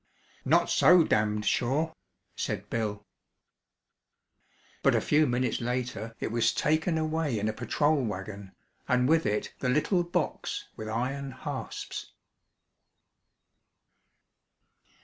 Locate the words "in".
7.37-7.47